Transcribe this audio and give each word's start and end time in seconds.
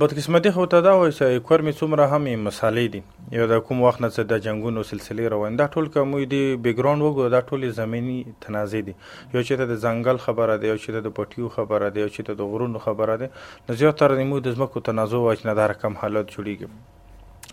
بدقسمتي 0.00 0.50
خو 0.56 0.64
ته 0.74 0.84
دا 0.86 0.90
وای 1.02 1.12
چې 1.18 1.46
کور 1.50 1.62
می 1.68 1.72
څومره 1.76 2.08
هم 2.14 2.26
مسالې 2.46 2.96
دي 2.96 3.38
یو 3.38 3.46
د 3.52 3.62
کوم 3.68 3.80
وخت 3.84 4.02
نه 4.06 4.26
د 4.32 4.42
جنگونو 4.48 4.84
سلسله 4.90 5.30
روان 5.36 5.56
دا 5.62 5.68
ټول 5.76 5.88
کوم 5.94 6.18
دی 6.34 6.42
بیک 6.66 6.78
گراوند 6.82 7.06
وګو 7.08 7.30
دا 7.36 7.40
ټول 7.52 7.70
زميني 7.78 8.18
تنازع 8.48 8.82
دي 8.90 8.94
یو 8.96 9.46
چې 9.46 9.64
د 9.64 9.74
ځنګل 9.86 10.22
خبره 10.26 10.50
ده 10.52 10.72
یو 10.72 10.78
چې 10.84 11.08
د 11.08 11.16
پټیو 11.22 11.54
خبره 11.56 11.86
ده 11.94 12.04
یو 12.06 12.12
چې 12.16 12.40
د 12.42 12.52
غرونو 12.52 12.84
خبره 12.90 13.18
ده 13.24 13.32
نو 13.70 13.80
زیاتره 13.86 14.20
نیمه 14.22 14.44
د 14.50 14.60
زمکو 14.60 14.86
تنازع 14.92 15.24
واچ 15.28 15.46
نه 15.50 15.56
دا 15.62 15.72
رقم 15.74 16.00
حالت 16.04 16.34
جوړیږي 16.38 16.72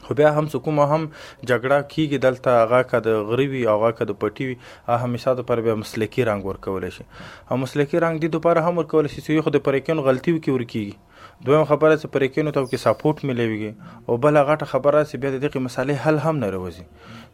خو 0.08 0.14
بیا 0.18 0.28
هم 0.34 0.48
څوک 0.54 0.68
هم 0.92 1.04
جګړه 1.50 1.78
کیږي 1.94 2.18
دلته 2.24 2.52
هغه 2.62 2.82
که 2.90 2.98
د 3.06 3.24
غریبي 3.30 3.62
او 3.72 3.78
هغه 3.84 3.92
که 4.00 4.06
د 4.12 4.18
پټي 4.22 4.46
وي 4.50 4.58
همیشه 5.04 5.34
د 5.40 5.46
پر 5.52 5.62
بیا 5.68 5.76
مسلکی 5.84 6.26
رنگ 6.30 6.46
ورکول 6.50 6.86
شي 6.98 7.06
او 7.50 7.58
مسلکی 7.62 8.04
رنگ 8.06 8.22
دي 8.26 8.30
دوپاره 8.36 8.64
هم 8.68 8.82
ورکول 8.84 9.10
شي 9.14 9.18
چې 9.28 9.44
خو 9.48 9.54
د 9.56 9.64
پرېکین 9.70 10.04
غلطي 10.10 10.36
وکي 10.38 10.56
ورکیږي 10.58 11.44
دویم 11.48 11.66
خبره 11.72 11.96
چې 12.02 12.14
پرېکینو 12.18 12.56
ته 12.58 12.66
کې 12.68 12.84
سپورټ 12.86 13.32
ملويږي 13.32 14.06
او 14.10 14.20
بل 14.28 14.42
غټه 14.52 14.70
خبره 14.76 15.02
چې 15.10 15.24
بیا 15.26 15.34
د 15.38 15.42
دې 15.46 15.68
مسالې 15.68 16.06
حل 16.06 16.24
هم 16.28 16.44
نه 16.44 16.54
راوځي 16.60 16.88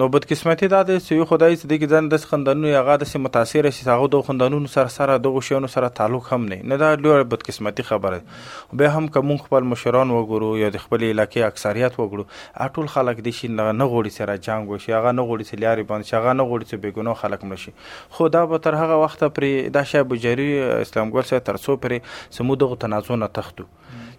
نو 0.00 0.06
بد 0.12 0.24
قسمتي 0.28 0.66
دا 0.72 0.78
دی 0.88 0.94
چې 0.98 1.16
یو 1.16 1.24
خدای 1.30 1.56
چې 1.56 1.70
دغه 1.70 1.88
ځان 1.96 2.06
د 2.12 2.22
خندانو 2.28 2.68
یا 2.68 2.78
غاده 2.84 3.08
سي 3.08 3.18
متاثر 3.24 3.66
شي 3.78 3.82
هغه 3.88 4.04
د 4.12 4.20
خندانونو 4.28 4.70
سره 4.74 4.92
سره 4.94 5.16
دغه 5.26 5.42
شیانو 5.48 5.68
سره 5.74 5.90
تعلق 5.98 6.30
هم 6.36 6.38
نه 6.52 6.58
نه 6.72 6.78
دا 6.82 6.88
ډېر 7.02 7.26
بد 7.34 7.44
قسمتي 7.48 7.86
خبره 7.88 8.22
به 8.82 8.94
هم 9.00 9.10
کوم 9.16 9.32
خپل 9.42 9.68
مشران 9.72 10.14
وګورو 10.14 10.52
یا 10.60 10.70
د 10.76 10.82
خپل 10.84 11.04
علاقې 11.08 11.50
اکثریت 11.50 11.98
وګورو 12.00 12.24
اټول 12.68 12.88
خلک 12.94 13.20
د 13.28 13.36
شي 13.40 13.52
نه 13.58 13.90
غوړي 13.92 14.22
سره 14.22 14.40
جنگ 14.48 14.74
وشي 14.76 14.96
هغه 14.98 15.14
نه 15.18 15.28
غوړي 15.32 15.50
سره 15.50 15.64
لاري 15.66 15.86
باندې 15.92 16.20
هغه 16.20 16.36
نه 16.40 16.48
غوړي 16.52 16.72
سره 16.72 16.82
بیګونو 16.86 17.16
خلک 17.24 17.46
مشي 17.52 17.74
خو 18.16 18.30
دا 18.38 18.46
به 18.54 18.62
تر 18.68 18.80
هغه 18.84 18.98
وخت 19.04 19.26
پرې 19.28 19.76
دا 19.78 19.84
شی 19.92 20.04
بجری 20.14 20.50
اسلام 20.80 21.14
ګل 21.18 21.30
سره 21.34 21.46
ترسو 21.52 21.78
پرې 21.86 22.40
سمو 22.40 22.58
دغه 22.66 22.82
تنازع 22.86 23.22
نه 23.26 23.30
تختو 23.42 23.70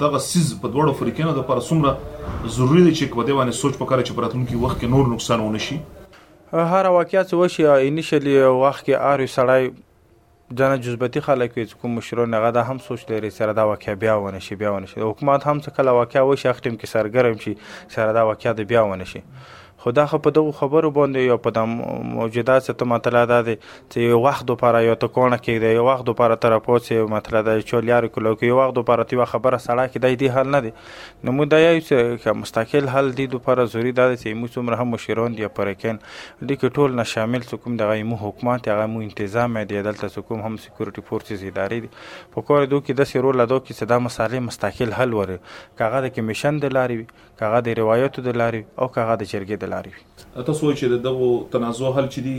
دغه 0.00 0.18
سیز 0.18 0.54
په 0.62 0.68
دوړو 0.74 0.92
فریقینو 1.00 1.32
د 1.38 1.46
پر 1.50 1.60
سمره 1.68 2.50
ضروری 2.56 2.84
دی 2.88 2.92
چې 2.96 3.14
په 3.14 3.24
دې 3.28 3.38
باندې 3.38 3.60
سوچ 3.60 3.76
وکړي 3.80 4.06
چې 4.08 4.16
پراتونکو 4.18 4.60
وخت 4.64 4.78
کې 4.82 4.92
نور 4.96 5.10
نقصان 5.12 5.44
ونه 5.44 5.62
شي 5.68 5.80
هر 6.74 6.88
واقعیت 6.96 7.32
وشي 7.40 7.66
انیشلی 7.72 8.36
وخت 8.46 8.84
کې 8.86 9.06
اری 9.12 9.30
سړی 9.36 10.58
جنه 10.60 10.80
جذبتي 10.86 11.22
خلک 11.28 11.54
چې 11.58 11.78
کوم 11.82 11.94
مشرو 12.00 12.26
نه 12.34 12.40
غدا 12.46 12.64
هم 12.70 12.80
سوچ 12.88 13.06
لري 13.12 13.30
سره 13.38 13.56
دا 13.60 13.66
واقع 13.72 13.96
بیا 14.04 14.16
ونه 14.24 14.42
شي 14.48 14.60
بیا 14.62 14.74
ونه 14.76 14.92
شي 14.92 15.06
حکومت 15.10 15.46
هم 15.50 15.58
څه 15.60 15.76
کله 15.80 15.96
واقع 16.00 16.26
وشي 16.32 16.52
ختم 16.60 16.78
کې 16.78 16.96
سرګرم 16.96 17.42
شي 17.46 17.54
سره 17.96 18.18
دا 18.20 18.28
واقع 18.32 18.56
د 18.62 18.70
بیا 18.74 18.86
ونه 18.92 19.08
شي 19.14 19.24
خو 19.82 19.90
دا 19.98 20.02
خو 20.10 20.18
په 20.24 20.30
دغه 20.34 20.50
خبرو 20.56 20.88
باندې 20.96 21.30
یا 21.30 21.36
په 21.44 21.94
موجوده 22.16 22.56
ست 22.64 22.82
مطلب 22.90 23.22
دا 23.30 23.36
دی 23.46 23.54
چې 23.62 24.10
یو 24.10 24.18
وخت 24.26 24.50
لپاره 24.50 24.82
یو 24.86 24.92
تکونه 25.04 25.38
کې 25.38 25.62
دی 25.64 25.70
یو 25.76 25.86
وخت 25.88 26.10
لپاره 26.10 26.36
تر 26.44 26.54
پوسې 26.66 27.08
مطلب 27.14 27.48
دی 27.48 27.56
چې 27.70 27.82
لار 27.88 28.06
کولو 28.16 28.32
کې 28.34 28.50
یو 28.52 28.58
وخت 28.60 28.76
لپاره 28.80 29.06
تی 29.12 29.18
خبره 29.30 29.60
سړه 29.64 29.86
کې 29.94 30.04
دی 30.04 30.20
دی 30.20 30.30
حل 30.36 30.52
نه 30.56 30.60
دی 30.66 30.70
نو 31.28 31.34
مو 31.38 31.46
دا 31.54 31.60
یو 31.62 31.72
چې 31.88 32.38
مستقل 32.42 32.90
حل 32.98 33.10
دی 33.22 33.26
لپاره 33.34 33.64
ضروری 33.72 33.94
دی 33.96 34.04
چې 34.04 34.36
موږ 34.44 34.60
څومره 34.60 34.78
هم 34.84 34.92
مشرون 34.96 35.34
دی 35.40 35.50
پر 35.58 35.72
کین 35.82 35.98
د 36.52 36.62
ټول 36.70 36.94
نه 37.00 37.06
شامل 37.14 37.48
حکومت 37.54 37.82
دغه 37.82 38.06
مو 38.12 38.20
حکومت 38.22 38.70
هغه 38.74 38.86
مو 38.94 39.02
تنظیم 39.22 39.58
دی 39.74 39.82
دلته 39.88 40.12
حکومت 40.20 40.46
هم 40.50 40.60
سکیورټي 40.62 41.08
فورسز 41.10 41.44
ادارې 41.50 41.88
دي 41.88 42.32
په 42.38 42.48
کور 42.52 42.62
دوه 42.74 42.84
کې 42.86 43.02
د 43.02 43.10
سیرو 43.16 43.34
لدو 43.42 43.60
کې 43.66 43.82
صدا 43.82 44.00
مسالې 44.06 44.48
مستقل 44.52 44.96
حل 45.00 45.18
وره 45.22 45.40
کاغه 45.82 46.06
د 46.08 46.16
کمیشن 46.20 46.64
د 46.68 46.78
لارې 46.80 47.28
کاغه 47.44 47.64
د 47.72 47.78
روایتو 47.82 48.26
د 48.30 48.40
لارې 48.44 48.78
او 48.80 48.90
کاغه 48.98 49.22
د 49.24 49.30
چرګې 49.34 49.64
د 49.66 49.70
لارې 49.72 49.90
وي 49.96 50.02
تاسو 50.50 50.60
وایئ 50.66 50.76
چې 50.80 50.86
د 50.94 51.02
دغو 51.08 51.28
تنازع 51.56 51.88
حل 51.96 52.06
چې 52.14 52.20
دي 52.26 52.34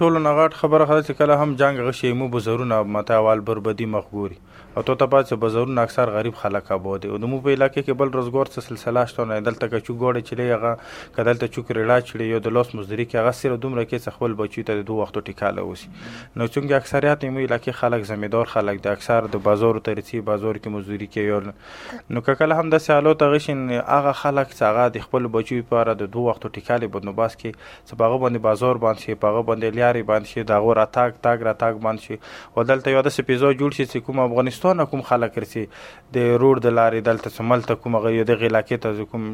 ټولو 0.00 0.24
نغاټ 0.24 0.58
خبره 0.62 0.88
خاله 0.88 1.06
چې 1.08 1.20
کله 1.20 1.36
هم 1.44 1.54
جنگ 1.62 1.84
غشي 1.90 2.12
مو 2.22 2.28
بزرونه 2.34 2.80
متاوال 2.96 3.44
بربدي 3.50 3.86
مخبوري 3.94 4.40
او 4.78 4.82
تو 4.84 4.94
ته 4.94 5.06
پات 5.06 5.34
بازارونه 5.34 5.80
اکثر 5.80 6.10
غریب 6.10 6.34
خلک 6.34 6.72
آباد 6.72 7.06
او 7.06 7.16
د 7.22 7.26
مو 7.32 7.38
په 7.44 7.52
علاقې 7.54 7.82
کې 7.86 7.96
بل 8.00 8.10
روزګار 8.16 8.50
څه 8.56 8.66
سلسله 8.66 9.04
شته 9.12 9.24
نه 9.30 9.38
دلته 9.46 9.68
کچو 9.72 9.94
ګوړې 10.02 10.28
چلی 10.28 10.44
هغه 10.50 11.16
کدلته 11.16 11.48
چوک 11.56 11.72
رړا 11.78 11.96
چړي 12.10 12.28
یو 12.32 12.40
د 12.44 12.54
لاس 12.56 12.70
مزدوري 12.80 13.06
کې 13.06 13.16
هغه 13.20 13.38
سره 13.38 13.56
دومره 13.64 13.82
کې 13.86 14.04
څه 14.04 14.18
خپل 14.18 14.36
بچی 14.40 14.64
ته 14.68 14.84
دوه 14.90 15.06
وختو 15.06 15.22
ټیکاله 15.30 15.64
وسی 15.70 15.90
نو 15.92 16.46
څنګه 16.50 16.78
اکثریت 16.82 17.26
مو 17.36 17.42
علاقې 17.46 17.78
خلک 17.80 18.06
زمیدار 18.12 18.52
خلک 18.52 18.78
د 18.86 18.94
اکثر 19.00 19.26
د 19.32 19.42
بازار 19.48 19.80
ترسي 19.88 20.20
بازار 20.30 20.60
کې 20.62 20.74
مزدوري 20.76 21.10
کوي 21.16 22.14
نو 22.18 22.22
کله 22.28 22.60
هم 22.60 22.72
د 22.76 22.84
سالو 22.86 23.16
تغشن 23.24 23.66
هغه 23.78 24.14
خلک 24.22 24.48
چې 24.54 24.68
هغه 24.70 24.94
د 24.98 25.06
خپل 25.08 25.28
بچو 25.38 25.60
لپاره 25.64 25.96
د 26.04 26.10
دوه 26.18 26.28
وختو 26.30 26.52
ټیکالې 26.54 26.94
بدنو 26.98 27.16
باس 27.24 27.36
کې 27.42 27.92
سباغه 27.94 28.22
باندې 28.22 28.46
بازار 28.46 28.82
باندې 28.86 29.20
پاغه 29.26 29.42
باندې 29.50 29.80
لیاري 29.82 30.06
باندې 30.14 30.50
دا 30.54 30.62
غور 30.68 30.84
اتاک 30.86 31.20
تاګ 31.26 31.50
را 31.50 31.58
تاګ 31.66 31.84
باندې 31.90 32.56
ودلته 32.60 32.96
یو 32.98 33.06
د 33.10 33.18
سپیزو 33.18 33.54
جوړ 33.58 33.80
شي 33.80 33.86
چې 33.92 34.08
کوم 34.08 34.24
افغانستان 34.28 34.66
څونه 34.68 34.84
کوم 34.92 35.02
خلک 35.10 35.36
رسي 35.44 35.64
د 36.18 36.30
روډ 36.42 36.60
د 36.66 36.74
لارې 36.78 37.04
دلته 37.10 37.34
سمل 37.40 37.66
ته 37.72 37.78
کوم 37.82 37.96
غي 38.06 38.14
د 38.30 38.44
علاقې 38.50 38.80
ته 38.86 39.06
کوم 39.12 39.26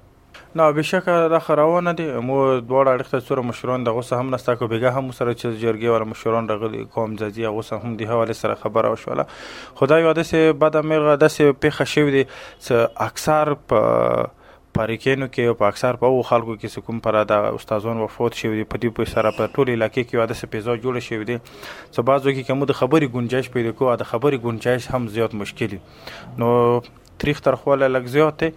نو 0.60 0.66
بشکه 0.78 1.14
د 1.34 1.40
خراونه 1.44 1.92
دي 2.00 2.04
مو 2.26 2.34
دواړه 2.42 2.92
اړخته 2.98 3.22
سور 3.30 3.40
مشرون 3.46 3.86
د 3.88 3.94
غوسه 3.96 4.18
هم 4.20 4.28
نستا 4.34 4.54
کو 4.60 4.68
بیګه 4.74 4.94
هم 4.98 5.16
سره 5.20 5.34
چې 5.38 5.62
جرګي 5.62 5.90
ور 5.94 6.04
مشرون 6.10 6.50
رغلي 6.52 6.82
قوم 6.98 7.16
ځدی 7.22 7.48
غوسه 7.56 7.80
هم 7.86 7.96
دی 8.02 8.10
حواله 8.12 8.36
سره 8.42 8.60
خبره 8.68 8.92
وشوله 8.98 9.26
خدای 9.82 10.06
یاد 10.10 10.22
سه 10.34 10.54
بعد 10.66 10.78
مرغه 10.92 11.16
د 11.26 11.32
سه 11.38 11.56
په 11.62 11.78
خښو 11.80 12.16
دي 12.18 12.24
چې 12.28 12.94
اکثر 13.08 13.54
په 13.74 13.82
پاریکینو 14.82 15.32
کې 15.34 15.60
په 15.64 15.74
اکثر 15.74 16.00
په 16.06 16.22
خلکو 16.32 16.60
کې 16.60 16.76
سکوم 16.76 17.02
پر 17.10 17.20
د 17.36 17.50
استادون 17.58 18.04
وفوت 18.06 18.40
شوی 18.46 18.56
دی 18.56 18.64
په 18.74 18.84
دې 18.86 18.98
په 19.00 19.14
سره 19.18 19.36
په 19.42 19.54
ټول 19.54 19.78
علاقې 19.78 20.02
کې 20.02 20.20
واده 20.24 20.42
سه 20.42 20.54
پیزا 20.56 20.78
جوړ 20.82 21.08
شوی 21.12 21.32
دی 21.32 21.40
څه 21.44 22.12
بازو 22.12 22.32
کې 22.34 22.52
کوم 22.52 22.68
د 22.74 22.80
خبري 22.84 23.12
گنجائش 23.20 23.52
پیدا 23.58 23.76
کوه 23.82 24.00
د 24.06 24.12
خبري 24.16 24.44
گنجائش 24.50 24.90
هم 24.98 25.10
زیات 25.18 25.40
مشکلي 25.46 25.82
نو 26.44 26.54
تاریخ 27.24 27.40
تر 27.44 27.56
خو 27.60 27.76
له 27.82 27.88
لږ 27.90 28.08
زیات 28.14 28.40
دی 28.44 28.48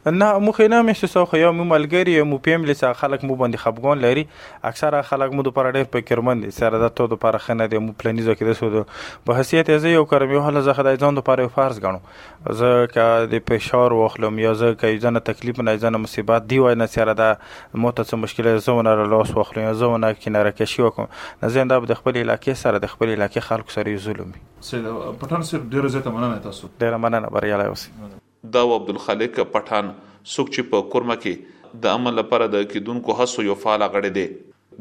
نه 0.05 0.29
مو 0.45 0.51
خینا 0.57 0.79
مې 0.81 0.97
څه 0.99 1.11
سو 1.13 1.23
خو 1.31 1.37
یو 1.41 1.51
مو 1.59 1.65
ملګری 1.71 2.13
مو 2.31 2.37
پیم 2.47 2.65
لسا 2.69 2.91
خلک 3.01 3.23
مو 3.29 3.35
باندې 3.41 3.63
خپګون 3.65 4.01
لري 4.05 4.23
اکثره 4.71 5.01
خلک 5.11 5.35
مو 5.39 5.45
د 5.47 5.53
پر 5.57 5.69
ډېر 5.69 5.91
فکرمن 5.95 6.43
دي 6.45 6.51
سره 6.59 6.81
د 6.83 6.91
تو 6.99 7.07
د 7.13 7.19
پر 7.25 7.37
خنه 7.45 7.67
دي 7.73 7.81
مو 7.87 7.95
پلانیزو 8.03 8.35
کې 8.39 8.81
دسو 8.81 9.27
په 9.29 9.39
حیثیت 9.39 9.71
یې 9.73 9.99
یو 9.99 10.05
کرم 10.13 10.33
یو 10.37 10.43
هله 10.47 10.63
زه 10.69 10.77
خدای 10.79 11.01
ځان 11.03 11.19
د 11.21 11.25
پر 11.29 11.43
فرض 11.59 11.81
غنو 11.85 12.55
زه 12.63 12.71
که 12.95 13.27
د 13.35 13.45
فشار 13.51 13.97
واخلم 14.01 14.41
یا 14.45 14.53
زه 14.63 14.79
که 14.81 14.91
ځنه 15.05 15.23
تکلیف 15.31 15.61
نه 15.69 15.75
ځنه 15.85 16.03
مصیبت 16.07 16.47
دی 16.53 16.61
وای 16.65 16.79
نه 16.83 16.91
سره 16.97 17.17
د 17.21 17.31
موته 17.45 18.07
څه 18.07 18.23
مشکل 18.25 18.51
زونه 18.69 18.95
را 19.01 19.07
لاس 19.15 19.35
واخلم 19.39 19.67
یا 19.69 19.73
زونه 19.83 20.13
کینره 20.25 20.55
کشي 20.61 20.87
وکم 20.89 21.11
نه 21.21 21.53
زنده 21.57 21.81
د 21.95 22.01
خپل 22.03 22.19
علاقې 22.23 22.65
سره 22.65 22.83
د 22.87 22.93
خپل 22.97 23.15
علاقې 23.17 23.49
خلکو 23.49 23.77
سره 23.79 24.03
ظلم 24.09 24.35
سي 24.71 24.85
پټان 25.23 25.49
سر 25.53 25.65
ډیره 25.71 25.95
زیاته 25.97 26.17
مننه 26.19 26.43
تاسو 26.51 26.73
ډیره 26.83 27.03
مننه 27.07 27.33
بریالي 27.39 27.73
اوسئ 27.73 28.23
دا 28.53 28.61
عبد 28.75 28.89
الخالق 28.93 29.35
پټان 29.53 29.89
څوک 30.33 30.49
چې 30.55 30.71
په 30.73 30.87
کورمه 30.95 31.15
کې 31.25 31.77
د 31.85 31.93
عمل 31.97 32.17
لپاره 32.21 32.47
د 32.55 32.65
کیدونکو 32.73 33.15
هڅو 33.21 33.45
یو 33.49 33.55
فعال 33.65 33.85
غړی 33.85 34.11
دی 34.17 34.25